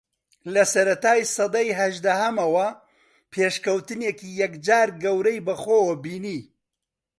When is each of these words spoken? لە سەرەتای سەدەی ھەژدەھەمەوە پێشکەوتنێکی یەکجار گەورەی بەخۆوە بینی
لە 0.53 0.63
سەرەتای 0.73 1.21
سەدەی 1.35 1.75
ھەژدەھەمەوە 1.79 2.67
پێشکەوتنێکی 3.31 4.29
یەکجار 4.41 4.89
گەورەی 5.03 5.43
بەخۆوە 5.47 5.95
بینی 6.03 6.41